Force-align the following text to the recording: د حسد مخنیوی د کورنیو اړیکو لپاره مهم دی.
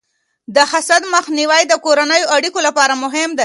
د 0.55 0.57
حسد 0.71 1.03
مخنیوی 1.15 1.63
د 1.67 1.73
کورنیو 1.85 2.31
اړیکو 2.35 2.59
لپاره 2.67 2.93
مهم 3.03 3.29
دی. 3.33 3.39